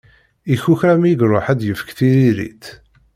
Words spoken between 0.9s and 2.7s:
mi iruḥ ad d-yefk tiririt.